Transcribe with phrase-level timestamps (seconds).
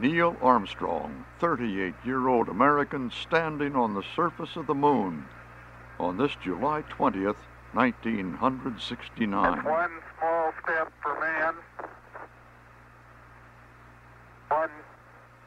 [0.00, 5.24] Neil Armstrong, 38 year old American, standing on the surface of the moon
[5.98, 7.34] on this July 20th,
[7.72, 9.64] 1969.
[9.64, 11.54] one small step for man,
[14.48, 14.70] one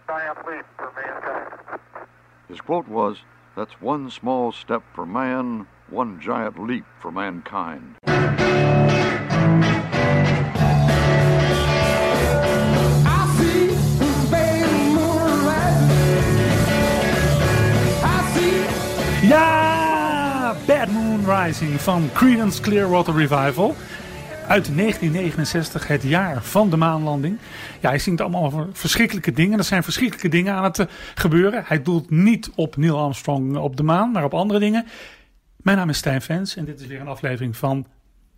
[0.05, 1.79] giant leap for mankind.
[2.49, 3.19] His quote was,
[3.55, 7.95] That's one small step for man, one giant leap for mankind.
[21.49, 23.75] Van Creedence Clearwater Revival.
[24.47, 27.37] Uit 1969, het jaar van de maanlanding.
[27.79, 29.57] Ja, hij zingt allemaal over verschrikkelijke dingen.
[29.57, 31.63] Er zijn verschrikkelijke dingen aan het eh, gebeuren.
[31.65, 34.85] Hij doelt niet op Neil Armstrong op de maan, maar op andere dingen.
[35.57, 37.87] Mijn naam is Stijn Fens en dit is weer een aflevering van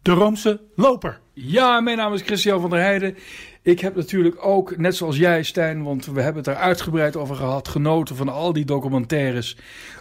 [0.02, 1.20] De Roomse Loper.
[1.34, 3.18] Ja, mijn naam is Christian van der Heijden.
[3.64, 7.36] Ik heb natuurlijk ook, net zoals jij Stijn, want we hebben het er uitgebreid over
[7.36, 9.58] gehad, genoten van al die documentaires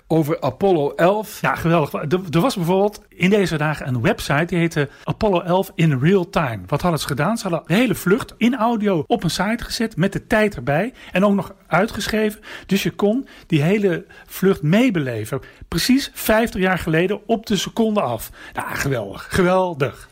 [0.07, 1.41] over Apollo 11.
[1.41, 1.93] Ja, geweldig.
[1.93, 6.61] Er, was bijvoorbeeld in deze dagen een website die heette Apollo 11 in real time.
[6.67, 7.37] Wat hadden ze gedaan?
[7.37, 10.93] Ze hadden de hele vlucht in audio op een site gezet met de tijd erbij
[11.13, 12.41] en ook nog uitgeschreven.
[12.67, 15.41] Dus je kon die hele vlucht meebeleven.
[15.69, 18.31] Precies 50 jaar geleden op de seconde af.
[18.53, 19.27] Nou, geweldig.
[19.31, 20.11] Geweldig.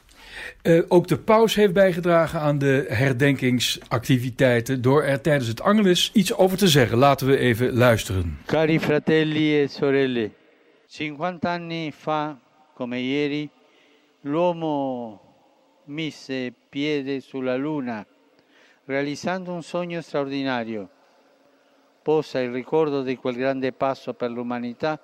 [0.62, 6.34] Eh, ook de paus heeft bijgedragen aan de herdenkingsactiviteiten door er tijdens het Angelus iets
[6.34, 6.98] over te zeggen.
[6.98, 8.38] Laten we even luisteren.
[8.46, 10.30] Cari fratelli e sorelle,
[10.86, 12.38] 50 anni fa,
[12.74, 13.50] come ieri,
[14.20, 15.20] l'uomo
[15.84, 18.06] mise piede sulla Luna,
[18.84, 20.88] realizzando un sogno straordinario.
[22.02, 25.00] Possa il ricordo di quel grande passo per l'umanità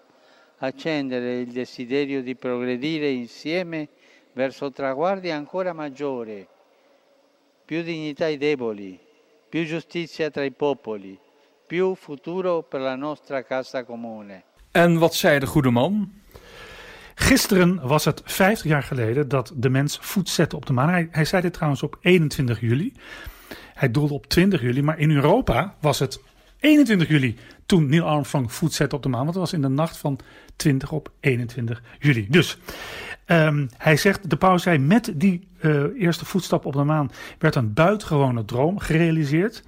[0.59, 3.89] accendere il desiderio di progredire insieme
[4.37, 6.47] verso traguardi ancora maggiori,
[7.65, 9.01] più dignità ai deboli,
[9.49, 11.19] più giustizia tra i popoli,
[11.67, 14.45] più futuro per la nostra casa comune.
[14.73, 16.13] En wat zei de goede man?
[17.15, 20.89] Gisteren was het 50 jaar geleden dat de mens voet zette op de maan.
[20.89, 22.93] Hij, hij zei dit trouwens op 21 juli.
[23.75, 26.21] Hij doelde op 20 juli, maar in Europa was het
[26.61, 27.37] 21 juli
[27.67, 29.25] toen Neil Armstrong voet zette op de maan.
[29.25, 30.19] Want het was in de nacht van
[30.57, 32.27] 20 op 21 juli.
[32.29, 32.59] Dus
[33.27, 37.55] ehm, hij zegt, de paus zei, met die eh, eerste voetstap op de maan werd
[37.55, 39.63] een buitengewone droom gerealiseerd.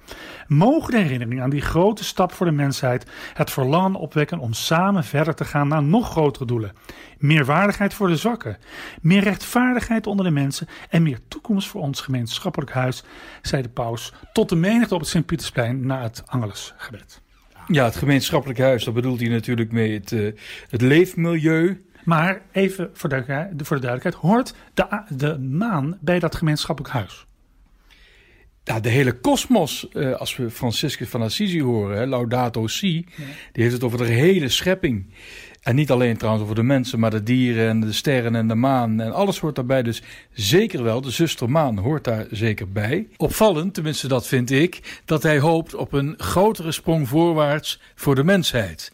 [0.47, 5.03] Mogen de herinnering aan die grote stap voor de mensheid het verlangen opwekken om samen
[5.03, 6.73] verder te gaan naar nog grotere doelen.
[7.17, 8.57] Meer waardigheid voor de zwakken,
[9.01, 13.03] meer rechtvaardigheid onder de mensen en meer toekomst voor ons gemeenschappelijk huis,
[13.41, 17.21] zei de paus tot de menigte op het Sint-Pietersplein na het Angelusgebed.
[17.67, 20.31] Ja, het gemeenschappelijk huis, daar bedoelt hij natuurlijk mee het, eh,
[20.69, 21.83] het leefmilieu.
[22.09, 23.23] Maar even voor de,
[23.57, 27.25] voor de duidelijkheid, hoort de, de maan bij dat gemeenschappelijk huis?
[28.63, 33.05] Ja, de hele kosmos, eh, als we Franciscus van Assisi horen, hè, Laudato Si,
[33.51, 35.13] die heeft het over de hele schepping.
[35.61, 38.55] En niet alleen trouwens over de mensen, maar de dieren en de sterren en de
[38.55, 39.83] maan en alles hoort daarbij.
[39.83, 43.07] Dus zeker wel, de zuster maan hoort daar zeker bij.
[43.17, 48.23] Opvallend, tenminste dat vind ik, dat hij hoopt op een grotere sprong voorwaarts voor de
[48.23, 48.91] mensheid.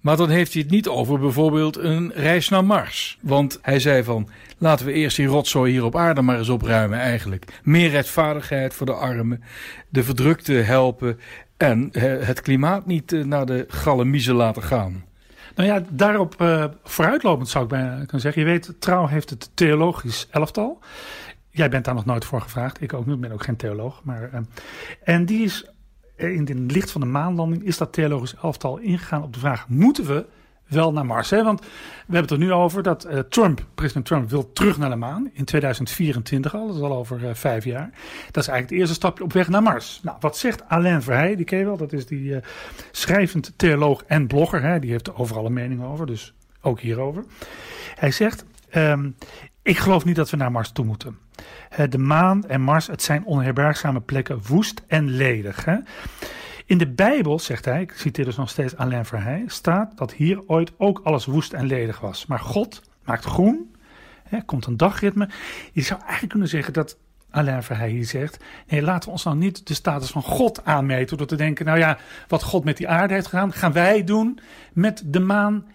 [0.00, 3.18] Maar dan heeft hij het niet over bijvoorbeeld een reis naar Mars.
[3.20, 4.28] Want hij zei van,
[4.58, 7.44] laten we eerst die rotzooi hier op aarde maar eens opruimen eigenlijk.
[7.62, 9.42] Meer rechtvaardigheid voor de armen,
[9.88, 11.18] de verdrukten helpen
[11.56, 15.04] en eh, het klimaat niet eh, naar de gallemiezen laten gaan.
[15.54, 18.42] Nou ja, daarop eh, vooruitlopend zou ik bijna kunnen zeggen.
[18.42, 20.78] Je weet, Trouw heeft het theologisch elftal.
[21.50, 22.80] Jij bent daar nog nooit voor gevraagd.
[22.80, 24.00] Ik ook niet, ik ben ook geen theoloog.
[24.04, 24.30] Maar,
[25.04, 25.70] en die is
[26.18, 30.06] in het licht van de maanlanding is dat theologisch elftal ingegaan op de vraag: moeten
[30.06, 30.26] we
[30.68, 31.30] wel naar Mars?
[31.30, 31.42] Hè?
[31.42, 31.66] Want we
[31.98, 35.30] hebben het er nu over dat eh, Trump, president Trump, wil terug naar de maan
[35.32, 36.66] in 2024 al.
[36.66, 37.90] Dat is al over eh, vijf jaar.
[38.30, 40.00] Dat is eigenlijk het eerste stapje op weg naar Mars.
[40.02, 41.36] Nou, wat zegt Alain Verheij?
[41.36, 41.76] Die ken je wel.
[41.76, 42.42] Dat is die eh,
[42.90, 44.62] schrijvend theoloog en blogger.
[44.62, 44.78] Hè?
[44.78, 47.24] Die heeft overal een mening over, dus ook hierover.
[47.94, 49.10] Hij zegt: ehm,
[49.62, 51.18] Ik geloof niet dat we naar Mars toe moeten.
[51.78, 55.64] Eh, De maan en Mars, het zijn onherbergzame plekken, woest en ledig.
[55.64, 55.76] Hè?
[56.66, 60.42] In de Bijbel, zegt hij, ik citeer dus nog steeds Alain Verheij, staat dat hier
[60.46, 62.26] ooit ook alles woest en ledig was.
[62.26, 63.74] Maar God maakt groen,
[64.22, 65.28] hè, komt een dagritme.
[65.72, 66.98] Je zou eigenlijk kunnen zeggen dat
[67.30, 71.16] Alain Verheij hier zegt, nee, laten we ons nou niet de status van God aanmeten
[71.16, 71.98] door te denken, nou ja,
[72.28, 74.38] wat God met die aarde heeft gedaan, gaan wij doen
[74.72, 75.66] met de maan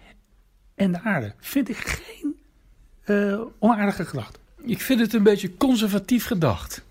[0.75, 1.33] en de aarde.
[1.39, 2.36] Vind ik geen
[3.04, 4.42] eh, onaardige gedachte.
[4.65, 6.83] Ik vind het een beetje conservatief gedacht.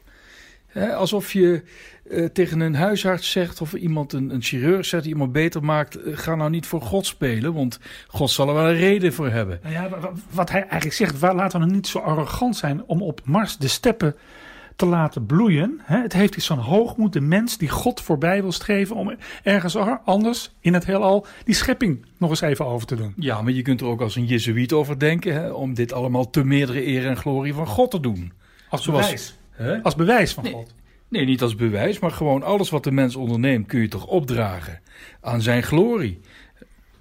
[0.94, 1.62] Alsof je
[2.10, 6.16] eh, tegen een huisarts zegt of iemand, een, chirurg zegt die iemand beter maakt, eh,
[6.16, 9.58] ga nou niet voor God spelen, want God zal er wel een reden voor hebben.
[9.62, 12.56] Nou ja, wa- wa- wat hij eigenlijk zegt, waar, laten we nou niet zo arrogant
[12.56, 14.16] zijn om op Mars de steppen
[14.82, 15.80] te laten bloeien.
[15.82, 16.00] Hè?
[16.00, 20.54] Het heeft iets van hoogmoed, de mens die God voorbij wil streven om ergens anders
[20.60, 23.12] in het heelal die schepping nog eens even over te doen.
[23.16, 26.30] Ja, maar je kunt er ook als een jezuïet over denken, hè, om dit allemaal
[26.30, 28.32] te meerdere eer en glorie van God te doen.
[28.68, 29.36] Als Zoals- bewijs.
[29.50, 29.82] Hè?
[29.82, 30.52] Als bewijs van Nee.
[30.52, 30.74] God.
[31.08, 34.80] Nee, niet als bewijs, maar gewoon alles wat de mens onderneemt kun je toch opdragen
[35.20, 36.20] aan zijn glorie.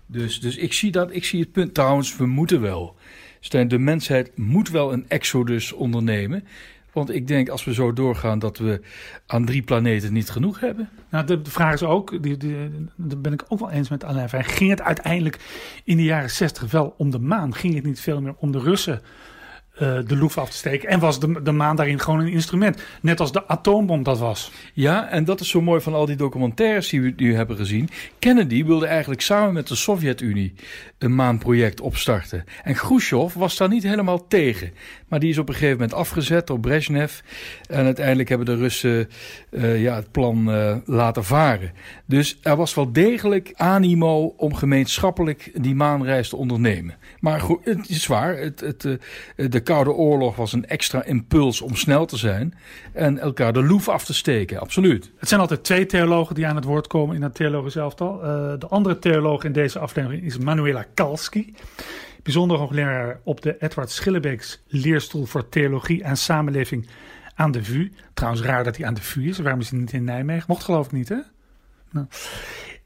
[0.06, 1.74] Dus, dus ik, zie dat, ik zie het punt.
[1.74, 2.96] Trouwens, we moeten wel.
[3.40, 6.44] Stijn, de mensheid moet wel een exodus ondernemen.
[6.94, 8.82] Want ik denk als we zo doorgaan dat we
[9.26, 10.90] aan drie planeten niet genoeg hebben.
[11.10, 12.56] Nou, de, vraag is ook, die, die,
[12.96, 14.30] daar ben ik ook wel eens met Alain.
[14.30, 15.40] Ging het uiteindelijk
[15.84, 17.56] in de jaren 60 wel om de maan?
[17.56, 19.02] Ging het niet veel meer om de Russen
[19.72, 20.90] eh, de loef af te steken?
[20.90, 22.82] En was de, de maan daarin gewoon een instrument?
[23.02, 24.52] Net als de atoombom dat was.
[24.74, 27.90] Ja, en dat is zo mooi van al die documentaires die we nu hebben gezien.
[28.20, 30.54] Kennedy wilde eigenlijk samen met de Sovjet-Unie
[30.98, 32.44] een maanproject opstarten.
[32.64, 34.72] En Khrushchev was daar niet helemaal tegen.
[35.08, 37.20] Maar die is op een gegeven moment afgezet door Brezhnev.
[37.70, 39.10] En uiteindelijk hebben de Russen
[39.50, 41.72] eh, ja, het plan eh, laten varen.
[42.06, 46.96] Dus er was wel degelijk animo om gemeenschappelijk die maanreis te ondernemen.
[47.22, 51.62] Maar goed, het is waar, het, het, eh, de Koude Oorlog was een extra impuls
[51.62, 52.54] om snel te zijn.
[52.94, 55.12] En elkaar de loef af te steken, absoluut.
[55.18, 58.24] Het zijn altijd twee theologen die aan het woord komen in het theologisch elftal.
[58.24, 61.56] Eh, de andere theoloog in deze aflevering is Manuela Kalski.
[62.24, 66.88] Bijzonder hoogleraar op de Edward Schillebeeks leerstoel voor theologie en samenleving
[67.36, 67.92] aan de VU.
[68.14, 69.40] Trouwens raar dat hij aan de VU is.
[69.40, 70.46] Waarom is hij niet in Nijmegen?
[70.48, 71.18] Mocht geloof ik niet hè?
[71.92, 72.06] Nou.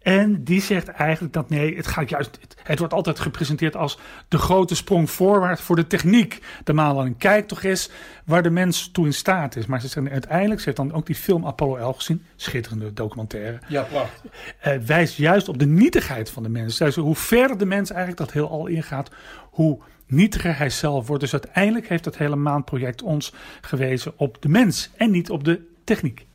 [0.05, 2.37] En die zegt eigenlijk dat nee, het gaat juist.
[2.41, 6.41] Het, het wordt altijd gepresenteerd als de grote sprong voorwaarts voor de techniek.
[6.63, 7.17] De maanlanding.
[7.17, 7.89] Kijk toch eens
[8.25, 9.65] waar de mens toe in staat is.
[9.65, 12.23] Maar ze zeggen uiteindelijk, ze heeft dan ook die film Apollo 11 gezien.
[12.35, 13.59] Schitterende documentaire.
[13.67, 14.31] Ja, prachtig.
[14.59, 16.77] eh, wijst juist op de nietigheid van de mens.
[16.77, 19.09] Dus hoe verder de mens eigenlijk dat heel al ingaat,
[19.49, 21.21] hoe nietiger hij zelf wordt.
[21.21, 25.61] Dus uiteindelijk heeft dat hele maanproject ons gewezen op de mens en niet op de
[25.83, 26.25] techniek.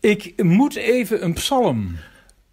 [0.00, 1.96] Ik moet even een psalm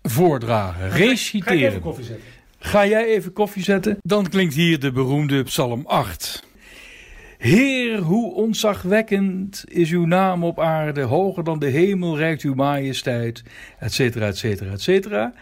[0.09, 1.81] voordragen, reciteren.
[1.81, 2.25] koffie zetten?
[2.59, 3.97] Ga jij even koffie zetten?
[4.01, 6.45] Dan klinkt hier de beroemde Psalm 8.
[7.37, 13.43] Heer, hoe ontzagwekkend is uw naam op aarde, hoger dan de hemel reikt uw majesteit,
[13.79, 15.33] et cetera, et cetera, et cetera.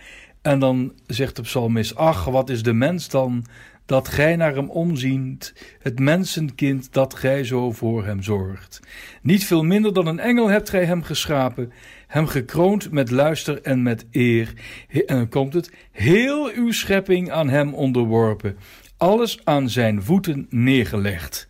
[0.42, 3.46] En dan zegt de psalmist, ach, wat is de mens dan,
[3.86, 8.80] dat gij naar hem omziet, het mensenkind dat gij zo voor hem zorgt.
[9.22, 11.72] Niet veel minder dan een engel hebt gij hem geschapen,
[12.08, 14.54] hem gekroond met luister en met eer.
[14.90, 18.58] En dan komt het, heel uw schepping aan hem onderworpen,
[18.98, 21.50] alles aan zijn voeten neergelegd.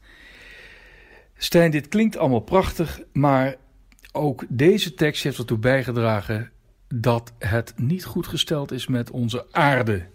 [1.37, 3.55] Stijn, dit klinkt allemaal prachtig, maar
[4.11, 6.51] ook deze tekst heeft ertoe bijgedragen
[6.87, 10.05] dat het niet goed gesteld is met onze aarde.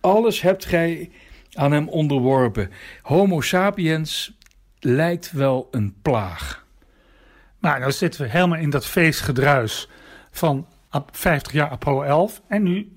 [0.00, 1.10] Alles hebt gij
[1.52, 2.70] aan hem onderworpen.
[3.02, 4.36] Homo sapiens
[4.78, 6.61] lijkt wel een plaag.
[7.62, 9.88] Nou, nou zitten we helemaal in dat feestgedruis
[10.30, 12.42] van ap- 50 jaar Apollo 11.
[12.48, 12.92] En nu,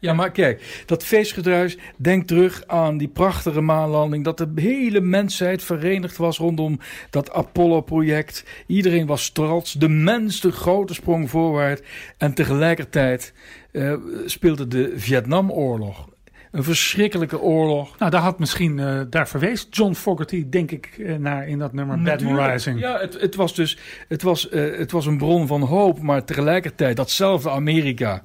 [0.00, 4.24] Ja, maar kijk, dat feestgedruis, denk terug aan die prachtige maanlanding.
[4.24, 6.78] Dat de hele mensheid verenigd was rondom
[7.10, 8.44] dat Apollo-project.
[8.66, 9.72] Iedereen was trots.
[9.72, 11.82] De mens de grote sprong voorwaarts.
[12.18, 13.32] En tegelijkertijd
[13.72, 16.08] eh, speelde de Vietnamoorlog.
[16.54, 17.98] Een verschrikkelijke oorlog.
[17.98, 21.72] nou daar had misschien, eh, daar verwees John Fogerty denk ik eh, naar in dat
[21.72, 22.22] nummer Bad.
[22.22, 22.80] Rising.
[22.80, 23.78] Ja, het, het was dus
[24.08, 28.22] het was, eh, het was een bron van hoop, maar tegelijkertijd datzelfde Amerika,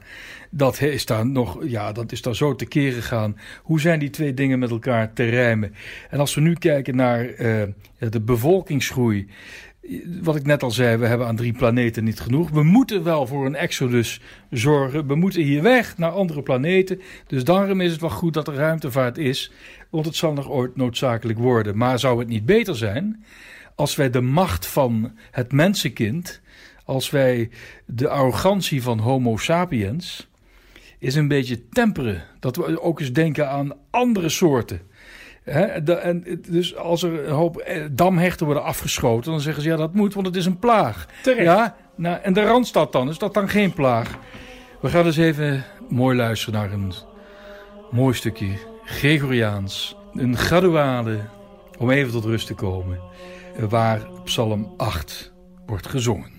[0.49, 3.37] dat is daar nog, ja, dat is daar zo tekeer gegaan.
[3.63, 5.73] Hoe zijn die twee dingen met elkaar te rijmen?
[6.09, 7.27] En als we nu kijken naar
[7.99, 9.27] de bevolkingsgroei,
[10.21, 12.49] wat ik net al zei, we hebben aan drie planeten niet genoeg.
[12.49, 15.07] We moeten wel voor een exodus zorgen.
[15.07, 17.01] We moeten hier weg naar andere planeten.
[17.27, 19.51] Dus daarom is het wel goed dat er ruimtevaart is.
[19.89, 21.77] Want het zal nog ooit noodzakelijk worden.
[21.77, 23.23] Maar zou het niet beter zijn
[23.79, 26.41] als wij de macht van het mensenkind,
[26.85, 27.49] als wij
[27.85, 30.27] de arrogantie van Homo sapiens,
[30.97, 32.23] is een beetje temperen.
[32.39, 34.81] Dat we ook eens denken aan andere soorten.
[35.43, 39.69] Hè, de- en, dus als er een hoop eh, damherten worden afgeschoten, dan zeggen ze
[39.69, 41.05] ja dat moet, want het is een plaag.
[41.23, 41.43] Terecht.
[41.43, 44.17] Ja, nou, en de Randstad dan, is dat dan geen plaag?
[44.81, 46.93] We gaan dus even mooi luisteren naar een
[47.91, 48.47] mooi stukje
[48.83, 49.95] Gregoriaans.
[50.13, 51.19] Een graduade
[51.77, 52.99] om even tot rust te komen.
[53.69, 55.31] Waar Psalm 8
[55.65, 56.37] wordt gezongen.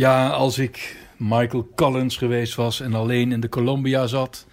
[0.00, 4.46] Ja, als ik Michael Collins geweest was en alleen in de Columbia zat,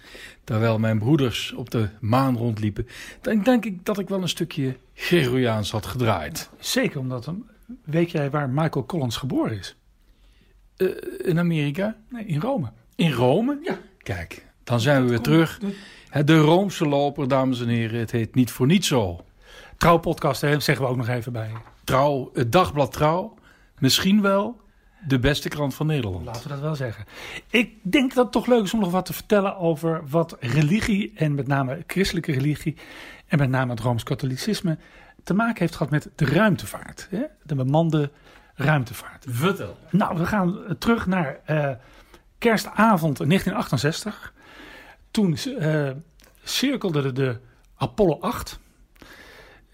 [0.44, 2.86] terwijl mijn broeders op de maan rondliepen,
[3.20, 6.50] dan denk ik dat ik wel een stukje Gregoriaans had gedraaid.
[6.58, 7.46] Zeker omdat, hem-
[7.84, 9.76] weet jij waar Michael Collins geboren is?
[10.76, 10.88] Eh,
[11.18, 11.96] in Amerika?
[12.10, 12.72] Nee, in Rome.
[12.96, 13.58] In Rome?
[13.62, 13.78] Ja.
[13.98, 15.60] Kijk, dan zijn we weer terug.
[16.24, 19.24] De Roomse loper, dames en heren, het heet niet voor niets zo.
[19.76, 21.50] Trouwpodcast, hè, zeggen we ook nog even bij.
[21.84, 23.34] Trouw, het dagblad Trouw,
[23.78, 24.66] misschien wel
[25.06, 26.24] de beste krant van Nederland.
[26.24, 27.04] Laten we dat wel zeggen.
[27.50, 31.12] Ik denk dat het toch leuk is om nog wat te vertellen over wat religie
[31.14, 32.76] en met name christelijke religie
[33.26, 34.78] en met name het Rooms-Katholicisme
[35.24, 37.06] te maken heeft gehad met de ruimtevaart.
[37.10, 37.22] Hè?
[37.42, 38.10] De bemande
[38.54, 39.24] ruimtevaart.
[39.28, 39.78] Vertel.
[39.90, 41.70] Nou, we gaan eh, terug naar eh,
[42.38, 44.32] kerstavond 1968.
[45.10, 45.90] Toen eh,
[46.42, 47.38] cirkelde de, de
[47.76, 48.58] Apollo 8.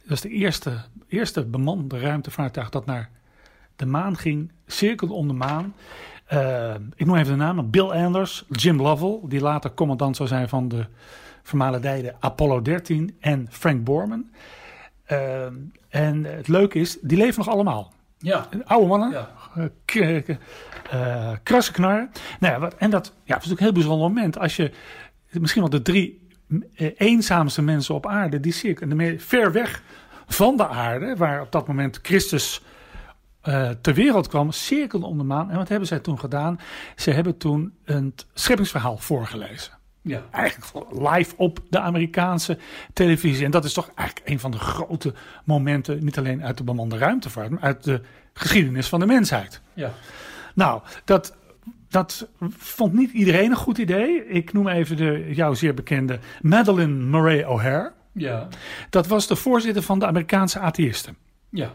[0.03, 3.11] Dat is de eerste, eerste bemande ruimtevaartuig dat naar
[3.77, 4.53] de maan ging.
[4.67, 5.75] Cirkelde om de maan.
[6.27, 7.71] Eh, ik noem even de namen.
[7.71, 10.87] Bill Anders, Jim Lovell, die later commandant zou zijn van de
[11.43, 13.17] vermalendijde Apollo 13.
[13.21, 14.31] En Frank Borman.
[15.05, 15.47] Eh,
[15.89, 17.93] en het leuke is, die leven nog allemaal.
[18.19, 18.49] Ja.
[18.65, 19.11] Oude mannen.
[19.11, 19.31] Ja.
[19.85, 20.29] Eh,
[20.91, 22.11] eh, krasse knarren.
[22.41, 24.39] Nou ja, wat, en dat ja, is natuurlijk een heel bijzonder moment.
[24.39, 24.71] Als je
[25.31, 26.29] misschien wel de drie
[26.75, 29.83] eh, eenzaamste mensen op aarde, die zie ik en de meer ver weg
[30.27, 32.63] van de aarde, waar op dat moment Christus
[33.45, 35.51] eh, ter wereld kwam, cirkelden om de maan.
[35.51, 36.61] En wat hebben zij toen gedaan?
[36.97, 39.73] Ze hebben toen een scheppingsverhaal voorgelezen
[40.03, 40.23] Ja.
[40.31, 42.59] eigenlijk live op de Amerikaanse
[42.93, 43.45] televisie.
[43.45, 46.99] En dat is toch eigenlijk een van de grote momenten, niet alleen uit de bemande
[46.99, 48.01] ruimtevaart, maar uit de
[48.33, 49.61] geschiedenis van de mensheid.
[49.75, 49.91] Ja.
[50.55, 51.37] Nou, dat,
[51.89, 54.27] dat vond niet iedereen een goed idee.
[54.29, 57.93] Ik noem even de jou zeer bekende Madeleine Murray O'Hare.
[58.13, 58.49] Ja.
[58.91, 61.17] Dat was de voorzitter van de Amerikaanse atheïsten.
[61.51, 61.73] Ja.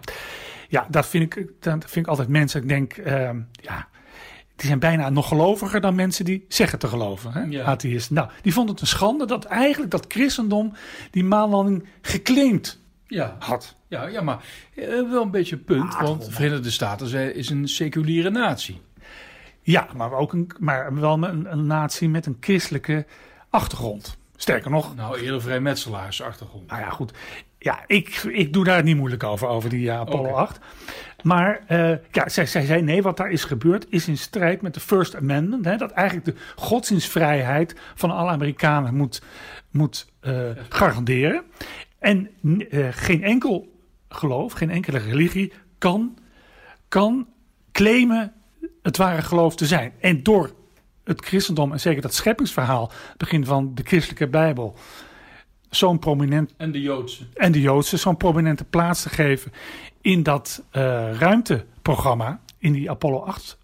[0.71, 2.61] Ja, dat vind ik, dat vind ik altijd mensen.
[2.61, 3.87] Ik denk, ehm, ja,
[4.55, 7.31] die zijn bijna nog geloviger dan mensen die zeggen te geloven.
[7.31, 7.41] Hè?
[7.41, 7.63] Ja.
[7.63, 8.15] Atheïsten.
[8.15, 10.73] Nou, die vonden het een schande dat eigenlijk dat christendom
[11.11, 13.35] die maanlanding geclaimd Ja.
[13.39, 13.75] had.
[13.87, 14.43] Ja, ja, maar
[14.75, 18.81] eh, wel een beetje een punt, want de Verenigde Staten zijn- is een seculiere natie.
[19.61, 23.05] Ja, maar, ook een, maar wel een, een natie met een christelijke
[23.49, 24.17] achtergrond.
[24.35, 26.67] Sterker nog, Nou, eerder vrijmetselaarsachtergrond.
[26.69, 27.11] Nou ja, goed.
[27.59, 30.37] Ja, ik, ik doe daar niet moeilijk over, over die ja, Apollo Oké.
[30.37, 30.59] 8.
[31.23, 34.73] Maar eh, ja, zij, zij zei nee, wat daar is gebeurd is in strijd met
[34.73, 35.65] de First Amendment.
[35.65, 39.21] Hè, dat eigenlijk de godsdienstvrijheid van alle Amerikanen moet,
[39.71, 40.39] moet eh,
[40.69, 41.43] garanderen.
[41.99, 42.29] En
[42.69, 46.17] eh, geen enkel geloof, geen enkele religie kan,
[46.87, 47.27] kan
[47.71, 48.33] claimen
[48.81, 49.91] het ware geloof te zijn.
[49.99, 50.51] En door
[51.03, 54.75] het christendom en zeker dat scheppingsverhaal, begin van de christelijke Bijbel,
[55.69, 57.23] zo'n prominent En de Joodse.
[57.33, 59.51] en de Joodse zo'n prominente plaats te geven
[60.01, 63.57] in dat eh, ruimteprogramma, in die Apollo 8.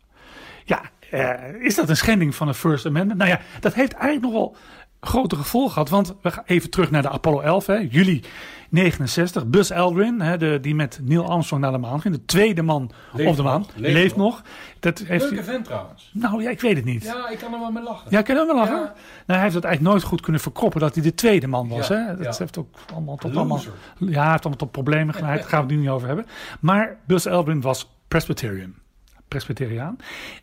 [0.64, 3.20] Ja, eh, is dat een schending van de First Amendment?
[3.20, 4.56] Nou ja, dat heeft eigenlijk nogal
[5.06, 5.90] grote gevolgen gehad.
[5.90, 8.24] Want we gaan even terug naar de Apollo 11, hè, juli
[8.70, 9.46] 69.
[9.48, 12.16] Buzz Aldrin, hè, de, die met Neil Armstrong naar de maan ging.
[12.16, 13.60] De tweede man Leeft op de maan.
[13.60, 14.42] nog, Leeft, leeft nog.
[14.80, 16.10] Dat heeft Leuke vent trouwens.
[16.14, 17.04] nou ja, ik weet het niet.
[17.04, 18.08] Ja, ik kan er wel mee lachen.
[18.10, 18.76] Ja, kan je wel lachen?
[18.76, 18.82] Ja.
[18.84, 18.94] Nou,
[19.26, 21.88] hij heeft het eigenlijk nooit goed kunnen verkroppen dat hij de tweede man was.
[21.88, 22.16] Ja, hè?
[22.16, 22.34] Dat ja.
[22.38, 23.62] heeft ook allemaal tot, allemaal,
[23.98, 25.40] ja, heeft allemaal tot problemen geleid.
[25.40, 26.26] Daar gaan we het nu niet over hebben.
[26.60, 28.74] Maar Buzz Aldrin was Presbyterian.
[29.28, 29.98] Presbyteriaan.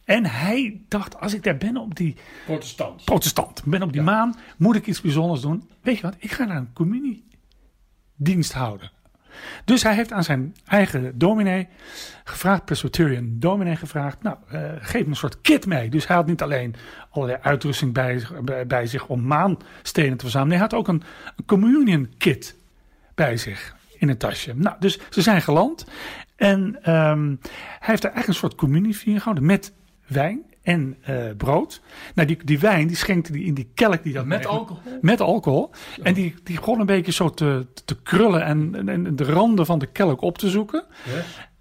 [0.05, 3.05] En hij dacht, als ik daar ben op die Protestant.
[3.05, 5.69] protestant, ben op die maan, moet ik iets bijzonders doen.
[5.81, 8.91] Weet je wat, ik ga naar een communiedienst houden.
[9.65, 11.69] Dus hij heeft aan zijn eigen dominee
[12.25, 15.89] gevraagd, Presbyterian dominee gevraagd, nou, eh, geef me een soort kit mee.
[15.91, 16.75] Dus hij had niet alleen
[17.11, 20.59] allerlei uitrusting bij, bij, bij zich om maanstenen te verzamelen.
[20.59, 21.03] Nee, hij had ook een,
[21.37, 22.57] een communion kit
[23.15, 24.55] bij zich in een tasje.
[24.55, 25.85] Nou, dus ze zijn geland
[26.43, 29.73] en ehm, hij heeft er eigenlijk een soort communieviering gehouden met
[30.07, 31.83] wijn en eh, brood.
[32.15, 34.99] Nou, die, die wijn die schenkte die in die kelk die dat Met alcohol?
[35.01, 35.71] met alcohol.
[36.03, 39.79] En die, die begon een beetje zo te, te krullen en, en de randen van
[39.79, 40.85] de kelk op te zoeken.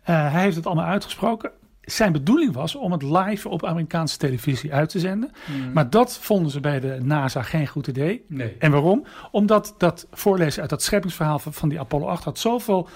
[0.04, 1.52] Eh, hij heeft het allemaal uitgesproken.
[1.82, 5.32] Zijn bedoeling was om het live op Amerikaanse televisie uit te zenden.
[5.74, 8.26] Maar dat vonden ze bij de NASA geen goed idee.
[8.28, 8.56] Nee.
[8.60, 9.06] En waarom?
[9.32, 12.90] Omdat dat voorlezen uit dat scheppingsverhaal van, van die Apollo 8 had zoveel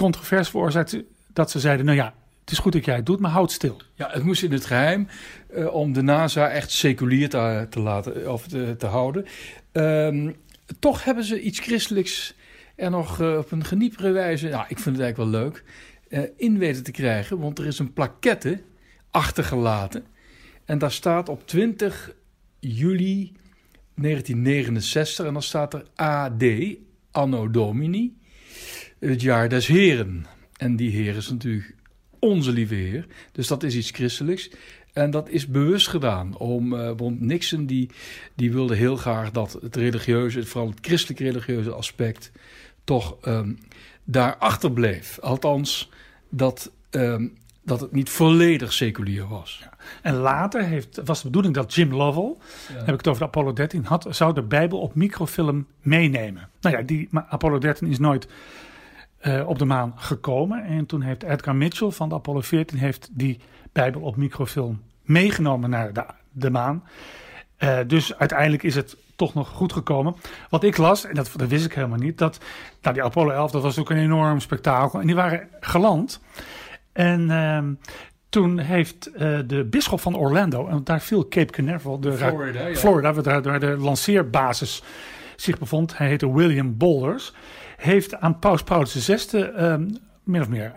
[0.00, 0.96] controverse veroorzaakt.
[1.32, 3.80] Dat ze zeiden, nou ja, het is goed dat jij het doet, maar houd stil.
[3.94, 5.08] Ja, het moest in het geheim
[5.48, 9.26] eh, om de NASA echt seculier te, te laten of te, houden.
[9.72, 10.32] Ehm,
[10.78, 12.34] toch hebben ze iets christelijks
[12.74, 15.64] er nog eh, op een geniepere wijze, nou, ik vind het eigenlijk wel leuk,
[16.08, 17.38] eh, in weten te krijgen.
[17.38, 18.60] Want er is een plaquette
[19.10, 20.04] achtergelaten.
[20.64, 22.14] En daar staat op 20
[22.58, 23.32] juli
[23.94, 26.44] 1969 en dan staat er AD,
[27.10, 28.19] Anno Domini,
[29.00, 30.26] het jaar des Heren.
[30.56, 31.74] En die Heer is natuurlijk
[32.18, 33.06] onze lieve Heer.
[33.32, 34.50] Dus dat is iets christelijks.
[34.92, 36.36] En dat is bewust gedaan.
[36.36, 37.90] Om, eh, want Nixon die,
[38.34, 42.32] die wilde heel graag dat het religieuze, vooral het christelijk religieuze aspect,
[42.84, 43.58] toch um,
[44.04, 45.18] daarachter bleef.
[45.20, 45.90] Althans,
[46.28, 47.28] dat, ehm,
[47.62, 49.62] dat het niet volledig seculier was.
[50.02, 52.34] En later heeft, was de bedoeling dat Jim Lovell,
[52.72, 56.48] heb ik het over de Apollo 13, had, zou de Bijbel op microfilm meenemen.
[56.60, 58.28] Nou ja, die maar Apollo 13 is nooit
[59.20, 60.64] eh, op de maan gekomen.
[60.64, 63.40] En toen heeft Edgar Mitchell van de Apollo 14 heeft die
[63.72, 66.84] Bijbel op microfilm meegenomen naar de, de maan.
[67.56, 70.16] Eh, dus uiteindelijk is het toch nog goed gekomen.
[70.48, 72.38] Wat ik las, en dat, dat wist ik helemaal niet, dat
[72.82, 75.00] nou, die Apollo 11, dat was ook een enorm spektakel.
[75.00, 76.20] En die waren geland.
[76.92, 77.72] En ehm,
[78.28, 82.74] toen heeft uh, de bisschop van Orlando, en daar viel Cape Canaveral, de Florida, ja.
[82.74, 84.82] Florida waar, waar de lanceerbasis
[85.36, 85.98] zich bevond.
[85.98, 87.34] Hij heette William Boulders.
[87.80, 90.72] Heeft aan Paus Paulus VI um, min of meer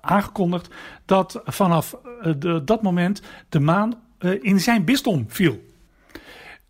[0.00, 0.68] aangekondigd
[1.04, 5.70] dat vanaf uh, de, dat moment de maan uh, in zijn bisdom viel.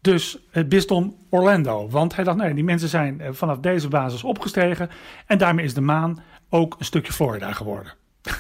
[0.01, 1.89] Dus het bisdom Orlando.
[1.89, 4.91] Want hij dacht, nee, die mensen zijn eh, vanaf deze basis opgestegen.
[5.27, 7.93] En daarmee is de maan ook een stukje Florida geworden.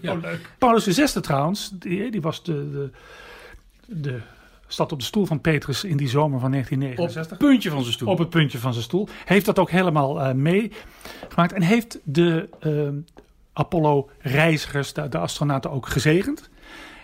[0.00, 0.50] Ja, leuk.
[0.58, 2.90] Paulus VI trouwens, die, die was de, de,
[3.86, 4.20] de
[4.72, 7.38] stad op de stoel van Petrus in die zomer van Op 1969.
[7.38, 8.08] het puntje van zijn stoel.
[8.08, 9.08] Op het puntje van zijn stoel.
[9.24, 11.52] Heeft dat ook helemaal uh, meegemaakt.
[11.52, 12.88] En heeft de uh,
[13.52, 16.50] Apollo-reizigers, de, de, astronauten, ook gezegend.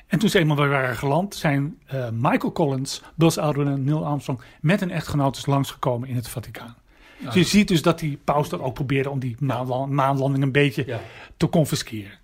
[0.07, 4.07] En toen ze eenmaal weer waren geland, zijn uh, Michael Collins, Buzz Aldrin en Neil
[4.07, 6.77] Armstrong met een echtgenoot langsgekomen in het Vaticaan.
[7.19, 10.53] Dus je ziet dus dat die paus dat ook probeerde om die maanland, maanlanding een
[10.53, 11.01] beetje Ja.
[11.37, 12.19] te confisceren.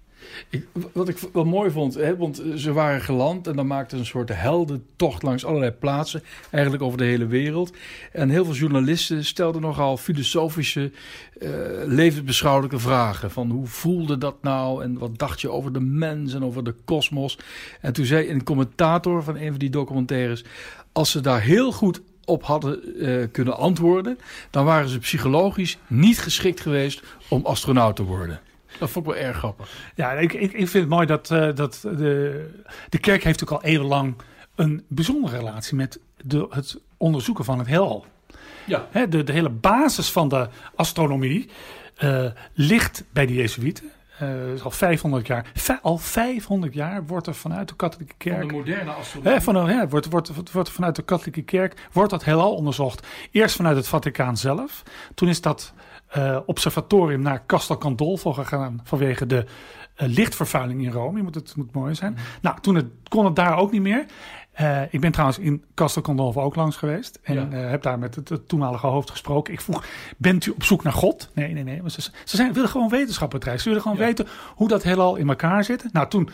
[0.49, 4.07] Ik, wat ik wel mooi vond, hè, want ze waren geland en dan maakten een
[4.07, 7.73] soort heldentocht langs allerlei plaatsen, eigenlijk over de hele wereld.
[8.13, 10.91] En heel veel journalisten stelden nogal filosofische,
[11.43, 11.51] uh,
[11.85, 13.31] levensbeschouwelijke vragen.
[13.31, 16.75] Van hoe voelde dat nou en wat dacht je over de mens en over de
[16.85, 17.39] kosmos?
[17.81, 20.45] En toen zei een commentator van een van die documentaires,
[20.93, 24.19] als ze daar heel goed op hadden uh, kunnen antwoorden,
[24.51, 28.41] dan waren ze psychologisch niet geschikt geweest om astronaut te worden.
[28.79, 29.93] Dat vond ik wel erg grappig.
[29.95, 32.51] Ja, ik, ik, ik vind het mooi dat, uh, dat de,
[32.89, 34.15] de kerk heeft ook al eeuwenlang
[34.55, 38.07] een bijzondere relatie met de, het onderzoeken van het heelal.
[38.67, 38.87] Ja.
[38.91, 41.51] He, de, de hele basis van de astronomie
[42.03, 43.91] uh, ligt bij de Jezuïeten.
[44.23, 45.53] Uh, al 500 jaar.
[45.83, 48.39] al 500 jaar wordt er vanuit de katholieke kerk.
[48.39, 49.33] Van de moderne astronomie.
[49.33, 53.07] Hè, van, ja, wordt, wordt, wordt vanuit de katholieke kerk wordt dat heelal onderzocht.
[53.31, 54.83] Eerst vanuit het Vaticaan zelf.
[55.15, 55.73] Toen is dat
[56.17, 59.45] uh, observatorium naar Castel Gandolfo gegaan vanwege de
[59.97, 61.17] uh, lichtvervuiling in Rome.
[61.17, 62.13] Je moet, het moet mooi zijn.
[62.13, 62.19] Mm.
[62.41, 64.07] Nou, toen het, kon het daar ook niet meer.
[64.61, 67.19] Uh, ik ben trouwens in Castel Gandolfo ook langs geweest.
[67.23, 67.57] En ja.
[67.57, 69.53] heb daar met het, het, toenmalige hoofd gesproken.
[69.53, 69.85] Ik vroeg,
[70.17, 71.31] bent u op zoek naar God?
[71.33, 71.81] Nee, nee, nee.
[71.87, 73.63] Ze, ze zijn, willen gewoon wetenschap bedrijven.
[73.63, 74.05] Ze willen gewoon ja.
[74.05, 75.93] weten hoe dat heelal in elkaar zit.
[75.93, 76.29] Nou, toen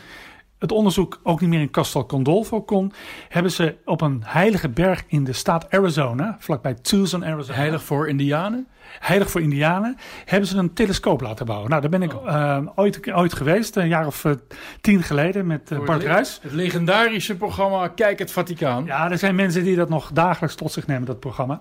[0.61, 2.93] het onderzoek ook niet meer in Castel Gandolfo kon,
[3.29, 7.59] hebben ze op een heilige berg in de staat Arizona, vlakbij Tucson, Arizona.
[7.59, 8.67] Heilig voor Indianen?
[8.99, 11.69] Heilig voor Indianen, hebben ze een telescoop laten bouwen.
[11.71, 12.27] Nou, daar ben ik oh.
[12.27, 14.33] uh, ooit, ooit geweest, een jaar of uh,
[14.81, 16.39] tien geleden, met uh, Bart Ruijs.
[16.43, 18.85] Het legendarische programma Kijk het Vaticaan.
[18.85, 21.61] Ja, er zijn mensen die dat nog dagelijks tot zich nemen, dat programma.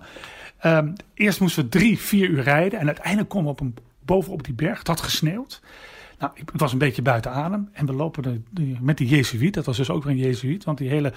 [0.64, 4.44] Um, eerst moesten we drie, vier uur rijden en uiteindelijk komen we op een, bovenop
[4.44, 4.78] die berg.
[4.78, 5.60] Het had gesneeuwd.
[6.20, 7.68] Nou, het was een beetje buiten adem.
[7.72, 9.54] En we lopen de, met die Jezuïet.
[9.54, 10.64] Dat was dus ook weer een Jezuïet.
[10.64, 11.12] Want die hele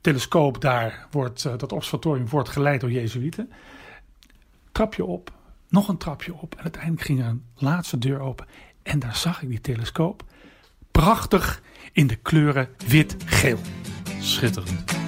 [0.00, 3.50] telescoop daar, wordt, uh, dat observatorium, wordt geleid door Jezuïeten.
[4.72, 5.32] Trapje op,
[5.68, 6.54] nog een trapje op.
[6.54, 8.46] En uiteindelijk ging er een laatste deur open.
[8.82, 10.24] En daar zag ik die telescoop.
[10.90, 13.58] Prachtig in de kleuren wit-geel.
[14.20, 15.05] Schitterend.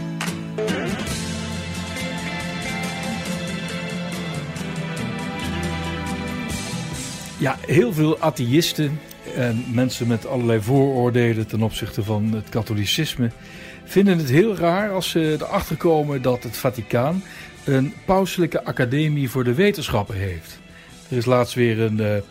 [7.39, 9.01] Ja, heel veel atheïsten
[9.37, 13.31] en mensen met allerlei vooroordelen ten opzichte van het katholicisme
[13.85, 17.23] vinden het heel raar als ze erachter komen dat het Vaticaan
[17.65, 20.59] een pauselijke academie voor de wetenschappen heeft.
[21.11, 22.23] Er is laatst weer een, een,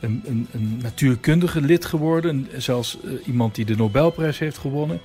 [0.00, 5.00] een, een natuurkundige lid geworden, zelfs iemand die de Nobelprijs heeft gewonnen,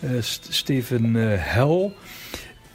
[0.00, 0.10] uh,
[0.48, 1.92] Stephen uh, Hell.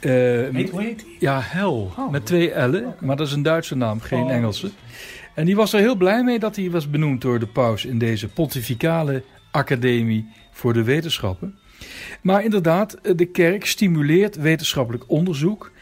[0.00, 4.00] Uh, heet, heet Ja, Hell, oh, met twee L'en, maar dat is een Duitse naam,
[4.00, 4.30] geen oh.
[4.30, 4.70] Engelse.
[5.34, 7.98] En die was er heel blij mee dat hij was benoemd door de paus in
[7.98, 11.58] deze pontificale academie voor de wetenschappen.
[12.22, 15.72] Maar inderdaad, de kerk stimuleert wetenschappelijk onderzoek.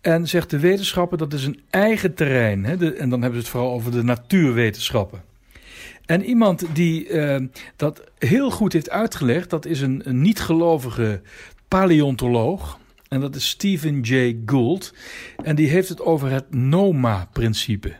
[0.00, 2.64] En zegt de wetenschappen dat is een eigen terrein.
[2.64, 2.94] Hè?
[2.94, 5.22] En dan hebben ze het vooral over de natuurwetenschappen.
[6.06, 7.36] En iemand die uh,
[7.76, 11.20] dat heel goed heeft uitgelegd, dat is een, een niet-gelovige
[11.68, 12.78] paleontoloog.
[13.08, 14.94] En dat is Stephen Jay Gould.
[15.44, 17.94] En die heeft het over het NOMA-principe.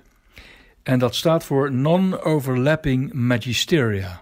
[0.89, 4.21] En dat staat voor Non-Overlapping Magisteria.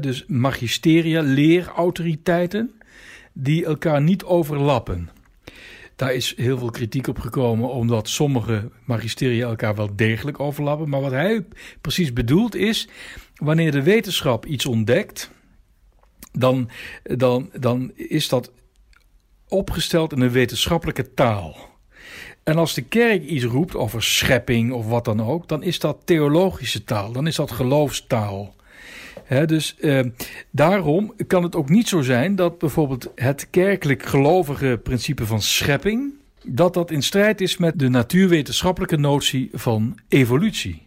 [0.00, 2.80] Dus magisteria, leerautoriteiten,
[3.32, 5.10] die elkaar niet overlappen.
[5.96, 10.88] Daar is heel veel kritiek op gekomen, omdat sommige magisteria elkaar wel degelijk overlappen.
[10.88, 11.46] Maar wat hij
[11.80, 12.88] precies bedoelt is,
[13.34, 15.30] wanneer de wetenschap iets ontdekt,
[16.32, 16.70] dan,
[17.02, 18.52] dan, dan is dat
[19.48, 21.69] opgesteld in een wetenschappelijke taal.
[22.50, 25.96] En als de kerk iets roept over schepping of wat dan ook, dan is dat
[26.04, 28.54] theologische taal, dan is dat geloofstaal.
[29.46, 30.00] Dus eh,
[30.50, 36.12] daarom kan het ook niet zo zijn dat bijvoorbeeld het kerkelijk gelovige principe van schepping,
[36.44, 40.82] dat dat in strijd is met de natuurwetenschappelijke notie van evolutie.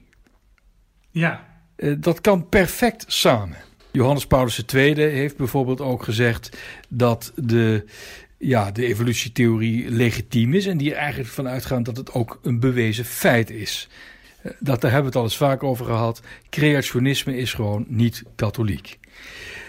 [1.12, 3.58] Ja, Eh, dat kan perfect samen.
[3.92, 6.58] Johannes Paulus II heeft bijvoorbeeld ook gezegd
[6.90, 7.86] dat de,
[8.44, 12.60] ja, de evolutietheorie legitiem is en die er eigenlijk van uitgaan dat het ook een
[12.60, 13.90] bewezen feit is.
[14.42, 16.22] Eh, Dat, daar hebben we het al eens vaak over gehad.
[16.50, 19.00] Creationisme is gewoon niet katholiek.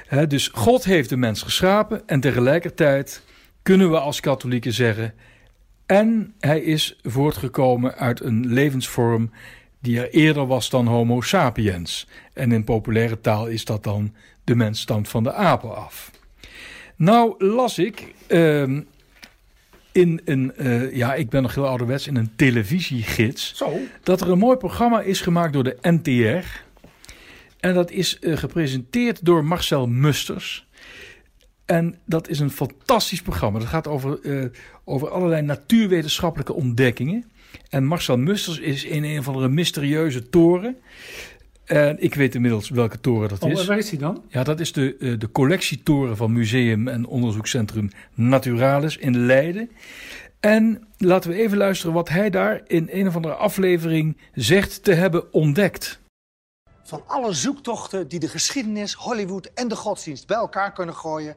[0.06, 3.22] Hè, dus God heeft de mens geschapen en tegelijkertijd
[3.62, 5.14] kunnen we als katholieken zeggen.
[5.86, 9.30] En hij is voortgekomen uit een levensvorm
[9.80, 12.06] die er eerder was dan Homo sapiens.
[12.32, 16.10] En in populaire taal is dat dan de mens stamt van de apen af.
[16.96, 18.80] Nou las ik ehm,
[19.92, 23.78] in een, eh, ja, ik ben nog heel ouderwets, in een televisiegids zo.
[24.02, 26.62] dat er een mooi programma is gemaakt door de NTR.
[27.60, 30.66] En dat is eh, gepresenteerd door Marcel Musters.
[31.64, 33.58] En dat is een fantastisch programma.
[33.58, 34.44] Dat gaat over, eh,
[34.84, 37.30] over allerlei natuurwetenschappelijke ontdekkingen.
[37.68, 40.76] En Marcel Musters is in een of andere mysterieuze toren.
[41.64, 43.66] En ik weet inmiddels welke toren dat Oh, is.
[43.66, 44.24] waar is hij dan?
[44.28, 49.70] Ja, dat is de, eh, de collectietoren van Museum en Onderzoekscentrum Naturalis in Leiden.
[50.40, 54.92] En laten we even luisteren wat hij daar in een of andere aflevering zegt te
[54.92, 55.98] hebben ontdekt.
[56.82, 61.36] Van alle zoektochten die de geschiedenis, Hollywood en de godsdienst bij elkaar kunnen gooien,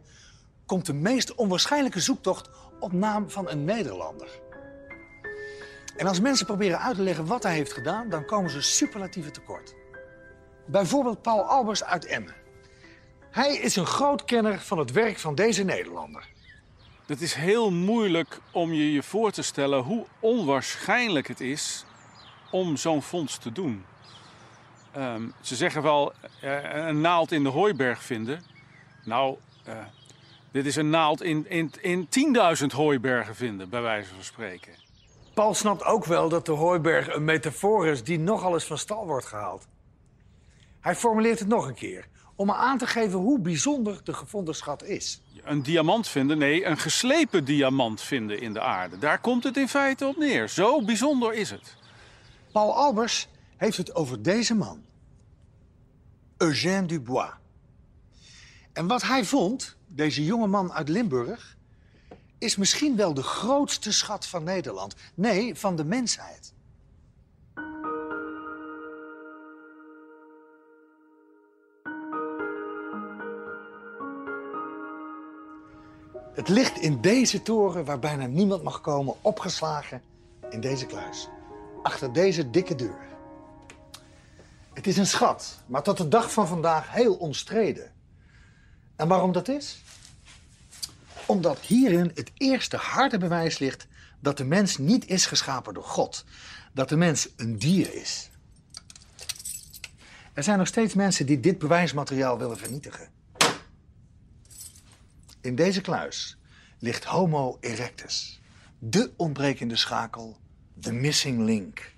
[0.66, 4.28] komt de meest onwaarschijnlijke zoektocht op naam van een Nederlander.
[5.98, 9.34] En als mensen proberen uit te leggen wat hij heeft gedaan, dan komen ze superlatieven
[9.34, 9.74] tekort.
[10.68, 12.36] Bijvoorbeeld Paul Albers uit Emmen.
[13.32, 16.28] Hij is een groot kenner van het werk van deze Nederlander.
[17.06, 21.86] Het is heel moeilijk om je je voor te stellen hoe onwaarschijnlijk het is
[22.52, 23.86] om zo'n fonds te doen.
[24.92, 28.44] Ehm, ze zeggen wel eh, een naald in de hooiberg vinden.
[29.04, 29.76] Nou, eh,
[30.52, 32.08] dit is een naald in, in, in
[32.60, 34.74] 10.000 hooibergen vinden, bij wijze van spreken.
[35.34, 39.06] Paul snapt ook wel dat de hooiberg een metafoor is die nogal eens van stal
[39.06, 39.68] wordt gehaald.
[40.80, 44.84] Hij formuleert het nog een keer, om aan te geven hoe bijzonder de gevonden schat
[44.84, 45.22] is.
[45.44, 48.98] Een diamant vinden, nee, een geslepen diamant vinden in de aarde.
[48.98, 50.50] Daar komt het in feite op neer.
[50.50, 51.76] Zo bijzonder is het.
[52.52, 54.82] Paul Albers heeft het over deze man.
[56.38, 57.32] Eugène Dubois.
[58.74, 61.58] En wat hij vond, deze jonge man uit Limburg,
[62.38, 64.96] is misschien wel de grootste schat van Nederland.
[65.14, 66.54] Nee, van de mensheid.
[76.38, 80.02] Het ligt in deze toren waar bijna niemand mag komen, opgeslagen
[80.50, 81.28] in deze kluis.
[81.84, 83.08] Achter deze dikke deur.
[84.74, 87.92] Het is een schat, maar tot de dag van vandaag heel omstreden.
[88.96, 89.84] En waarom dat is?
[91.26, 93.88] Omdat hierin het eerste harde bewijs ligt
[94.20, 96.26] dat de mens niet is geschapen door God.
[96.74, 98.30] Dat de mens een dier is.
[100.34, 103.17] Er zijn nog steeds mensen die dit bewijsmateriaal willen vernietigen.
[105.48, 106.38] In deze kluis
[106.80, 108.42] ligt Homo erectus,
[108.80, 110.38] de ontbrekende schakel,
[110.74, 111.92] de missing link.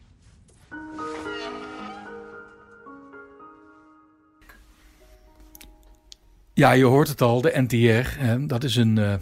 [6.53, 8.19] Ja, je hoort het al, de NTR.
[8.19, 9.13] Hè, dat is een, eh,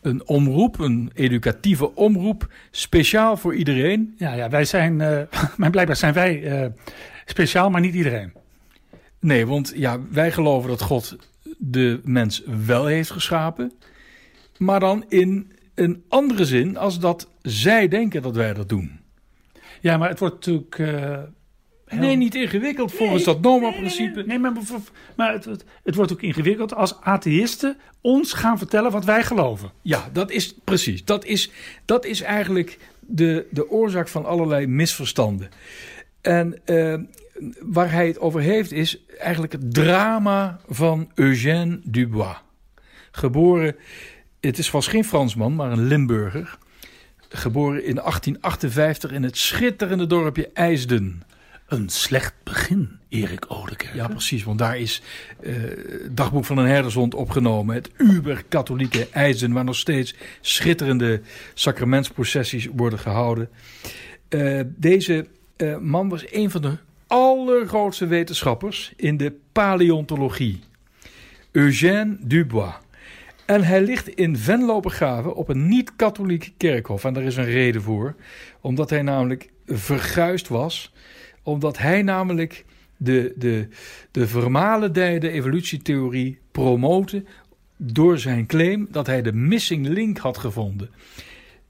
[0.00, 4.14] een omroep, een educatieve omroep, speciaal voor iedereen.
[4.18, 5.22] Ja, ja wij zijn, eh,
[5.56, 6.70] maar blijkbaar zijn wij eh,
[7.24, 8.32] speciaal, maar niet iedereen.
[9.18, 11.16] Nee, want ja, wij geloven dat God
[11.58, 13.72] de mens wel heeft geschapen,
[14.58, 19.00] maar dan in een andere zin als dat zij denken dat wij dat doen.
[19.80, 20.78] Ja, maar het wordt natuurlijk...
[20.78, 20.88] eh,
[21.86, 24.22] heel- Nee, niet ingewikkeld volgens dat norma-principe.
[24.26, 24.52] Nee, maar,
[25.16, 29.70] maar het, het, het wordt ook ingewikkeld als atheïsten ons gaan vertellen wat wij geloven.
[29.82, 31.04] Ja, dat is precies.
[31.04, 31.50] Dat is,
[31.84, 35.48] dat is eigenlijk de, de oorzaak van allerlei misverstanden.
[36.20, 36.94] En eh,
[37.60, 42.36] waar hij het over heeft is eigenlijk het drama van Eugène Dubois.
[43.10, 43.76] Geboren,
[44.40, 46.58] het is, was geen Fransman, maar een Limburger.
[47.28, 51.22] Geboren in 1858 in het schitterende dorpje IJsden.
[51.66, 53.94] Een slecht begin, Erik Odekerk.
[53.94, 55.02] Ja, precies, want daar is
[55.40, 55.54] eh,
[56.02, 57.74] het dagboek van een herdershond opgenomen.
[57.74, 61.20] Het uber-katholieke IJzen, waar nog steeds schitterende
[61.54, 63.48] sacramentsprocessies worden gehouden.
[64.28, 66.76] Eh, deze eh, man was een van de
[67.08, 70.60] allergrootste wetenschappers in de paleontologie.
[71.50, 72.74] Eugène Dubois.
[73.46, 77.04] En hij ligt in Venlo begraven op een niet-katholiek kerkhof.
[77.04, 78.14] En daar is een reden voor.
[78.60, 80.92] Omdat hij namelijk verguisd was.
[81.42, 82.64] Omdat hij namelijk
[82.96, 83.68] de, de,
[84.10, 87.26] de vermalendijde evolutietheorie promoten
[87.76, 90.90] door zijn claim dat hij de missing link had gevonden.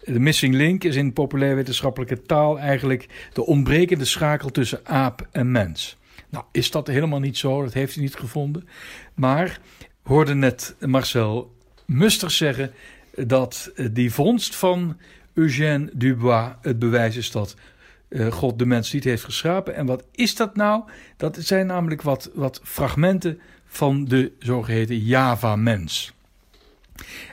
[0.05, 5.51] De missing link is in populair wetenschappelijke taal eigenlijk de ontbrekende schakel tussen aap en
[5.51, 5.97] mens.
[6.29, 8.69] Nou, is dat helemaal niet zo, dat heeft hij niet gevonden.
[9.15, 9.61] Maar
[10.03, 12.73] hoorde net Marcel Musters zeggen
[13.17, 14.97] dat eh, die vondst van
[15.35, 17.57] Eugène Dubois het bewijs is dat
[18.09, 19.75] eh, God de mens niet heeft geschapen.
[19.75, 20.83] En wat is dat nou?
[21.17, 26.13] Dat zijn namelijk wat, wat fragmenten van de zogeheten Java-mens.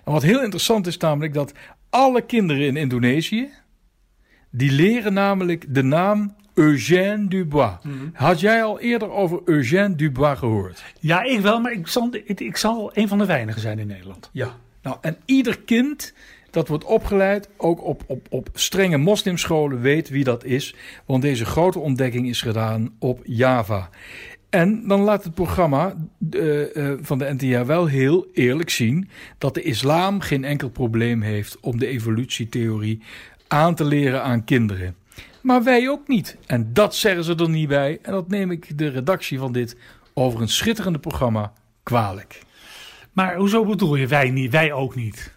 [0.03, 1.53] En wat heel interessant is namelijk dat
[1.95, 3.49] alle kinderen in Indonesië,
[4.49, 7.73] die leren namelijk de naam Eugène Dubois.
[8.13, 10.83] Had jij al eerder over Eugène Dubois gehoord?
[10.99, 13.87] Ja, ik wel, maar ik zal, ik, ik zal een van de weinigen zijn in
[13.87, 14.29] Nederland.
[14.31, 14.55] Ja.
[14.81, 16.13] Nou, en ieder kind
[16.55, 20.75] dat wordt opgeleid, ook op, op, op strenge moslimscholen, weet wie dat is.
[21.05, 23.89] Want deze grote ontdekking is gedaan op Java.
[24.55, 25.93] En dan laat het programma
[26.31, 31.21] eh, eh, van de NTR wel heel eerlijk zien dat de islam geen enkel probleem
[31.21, 33.01] heeft om de evolutietheorie
[33.47, 34.95] aan te leren aan kinderen.
[35.41, 36.37] Maar wij ook niet.
[36.45, 37.99] En dat zeggen ze er niet bij.
[38.01, 39.77] En dat neem ik de redactie van dit
[40.13, 42.41] over een schitterende programma kwalijk.
[43.11, 45.34] Maar hoezo bedoel je wij niet, wij ook niet?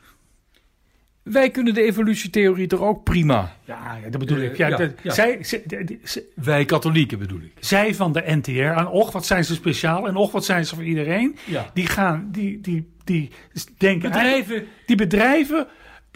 [1.30, 3.52] Wij kunnen de evolutietheorie toch ook prima.
[3.64, 4.56] Ja, dat bedoel Eh, ik.
[4.56, 5.12] Ja, ja, dat- ja.
[5.12, 7.52] Zij, de- de- Wij katholieken bedoel ik.
[7.60, 10.74] zij van de NTR, en och wat zijn ze speciaal en och wat zijn ze
[10.74, 11.36] voor iedereen.
[11.44, 11.70] Ja.
[11.74, 13.30] Die gaan, die, die, die
[13.78, 14.10] denken...
[14.10, 15.66] Bedrijven, Die bedrijven,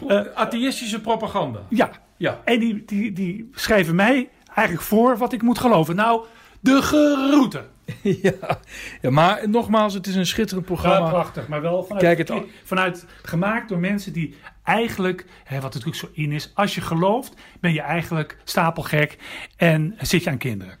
[0.07, 1.59] eh, atheïstische propaganda.
[1.69, 1.91] ja.
[2.17, 2.41] Ja.
[2.45, 5.95] En die, die, die schrijven mij eigenlijk voor wat ik moet geloven.
[5.95, 6.23] Nou,
[6.59, 7.65] de geroeten.
[8.01, 8.59] ja.
[9.01, 11.09] ja, maar nogmaals, het is een schitterend Ja, programma.
[11.09, 11.47] prachtig.
[11.47, 12.45] Maar wel vanuit, Kijk het al.
[12.63, 17.33] vanuit gemaakt door mensen die eigenlijk, hè, wat natuurlijk zo in is, als je gelooft,
[17.59, 19.17] ben je eigenlijk stapelgek
[19.57, 20.77] en zit je aan kinderen.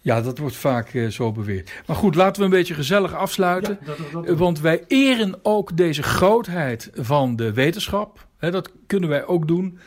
[0.00, 1.72] Ja, dat wordt vaak eh, zo beweerd.
[1.86, 3.78] Maar goed, laten we een beetje gezellig afsluiten.
[3.80, 8.26] Ja, dat- dat- dat- Want wij eren ook deze grootheid van de wetenschap.
[8.38, 9.78] Hè, dat kunnen wij ook doen.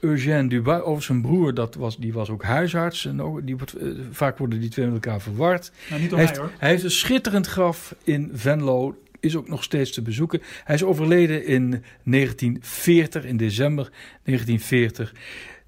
[0.00, 3.06] Eugène Dubois, over zijn broer, dat was, die was ook huisarts.
[3.06, 5.72] En ook, die eh, vaak worden die twee met elkaar verward.
[5.88, 6.52] Nou, niet Hij mij heeft, hoor.
[6.58, 9.02] hij heeft een schitterend graf in Venlo.
[9.20, 10.42] Is ook nog steeds te bezoeken.
[10.64, 13.90] Hij is overleden in 1940, in december
[14.24, 15.14] 1940.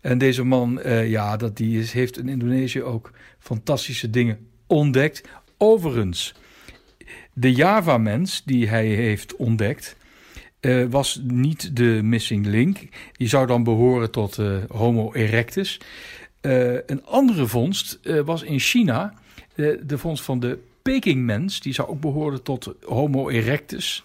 [0.00, 5.28] En deze man, eh, ja, dat die is, heeft in Indonesië ook fantastische dingen ontdekt.
[5.56, 6.34] Overigens,
[7.32, 9.96] de Java-mens die hij heeft ontdekt,
[10.60, 12.78] eh, was niet de missing link.
[13.12, 15.80] Die zou dan behoren tot eh, Homo erectus.
[16.40, 19.14] Eh, een andere vondst was in China
[19.82, 21.60] de vondst van de Pekingmens.
[21.60, 24.04] Die zou ook behoren tot Homo erectus.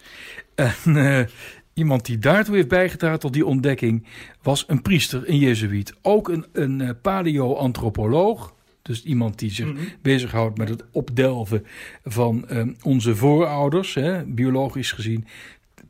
[0.55, 1.29] En
[1.73, 4.05] iemand die daartoe heeft bijgedragen tot die ontdekking
[4.41, 5.93] was een priester, een jezuïet.
[6.01, 8.53] Ook een, een paleoantropoloog.
[8.81, 11.65] Dus iemand die zich bezighoudt met het opdelven
[12.03, 12.45] van
[12.83, 15.27] onze voorouders, hè, biologisch gezien.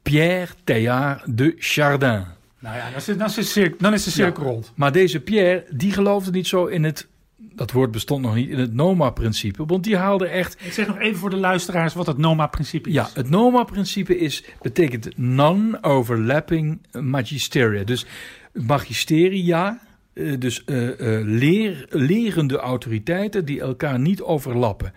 [0.10, 2.24] Pierre Teilhard de Chardin.
[2.60, 4.50] Nou ja, dan is, dan is, de, cirkel, dan is de cirkel Ja.
[4.50, 4.72] rond.
[4.76, 8.60] Maar deze Pierre, die geloofde niet zo in het, dat woord bestond nog niet, in
[8.60, 9.66] het NOMA-principe.
[9.66, 12.96] Want die haalde echt, Ik zeg nog even voor de luisteraars wat het NOMA-principe is.
[12.96, 17.84] ja, het NOMA-principe is, betekent non-overlapping magisteria.
[17.84, 18.06] Dus
[18.54, 19.80] magisteria,
[20.14, 20.88] eh, dus eh,
[21.20, 24.94] eh, leer, lerende autoriteiten die elkaar niet overlappen.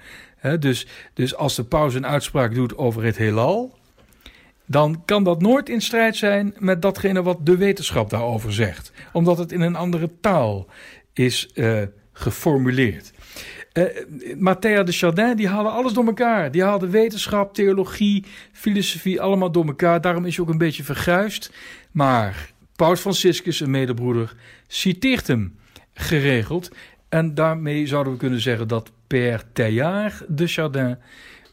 [0.58, 3.77] Dus, dus als de paus een uitspraak doet over het heelal,
[4.68, 8.92] dan kan dat nooit in strijd zijn met datgene wat de wetenschap daarover zegt.
[9.12, 10.66] Omdat het in een andere taal
[11.12, 13.12] is eh, geformuleerd.
[14.34, 16.50] Matthäa de Chardin, die haalde alles door elkaar.
[16.50, 20.00] Die haalde wetenschap, theologie, filosofie, allemaal door elkaar.
[20.00, 21.52] Daarom is hij ook een beetje verguisd.
[21.90, 24.34] Maar Paus Franciscus, een medebroeder,
[24.66, 25.58] citeert hem
[25.94, 26.70] geregeld.
[27.08, 30.98] En daarmee zouden we kunnen zeggen dat Père Teilhard de Chardin,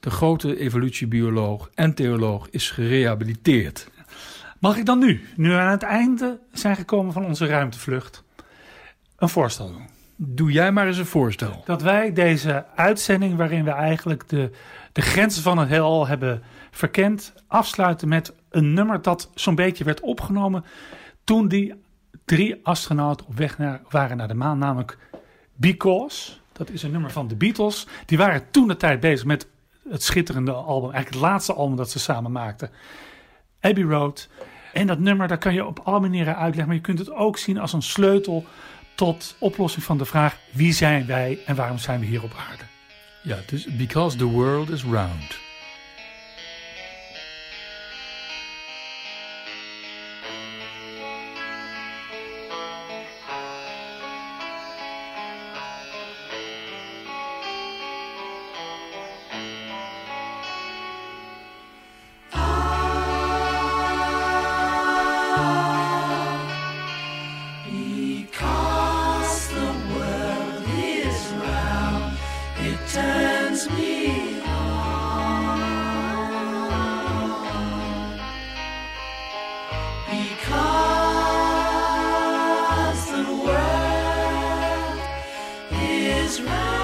[0.06, 3.90] de grote evolutiebioloog en theoloog, is gerehabiliteerd.
[4.60, 8.24] Mag ik dan nu, nu we aan het einde zijn gekomen van onze ruimtevlucht,
[9.18, 9.88] een voorstel doen?
[10.16, 11.64] Doe jij maar eens een voorstel.
[11.66, 14.52] Dat wij deze uitzending, waarin we eigenlijk de,
[14.92, 16.42] de grenzen van het heelal hebben
[16.72, 20.66] verkend, afsluiten met een nummer dat zo'n beetje werd opgenomen
[21.24, 21.74] toen die
[22.26, 24.98] drie astronauten op weg naar, waren naar de maan, namelijk
[25.56, 27.88] Because Dat is een nummer van de Beatles.
[28.06, 29.48] Die waren toen de tijd bezig met
[29.90, 30.92] het schitterende album.
[30.92, 32.70] Eigenlijk het laatste album dat ze samen maakten.
[33.60, 34.30] Abbey Road.
[34.74, 36.68] En dat nummer, daar kan je op alle manieren uitleggen.
[36.68, 38.46] Maar je kunt het ook zien als een sleutel
[38.96, 40.38] tot oplossing van de vraag...
[40.52, 42.64] wie zijn wij en waarom zijn we hier op aarde?
[43.24, 45.45] Ja, dus because the world is round.
[86.42, 86.75] right.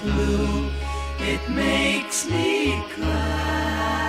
[0.00, 0.70] blue,
[1.20, 4.07] it makes me cry.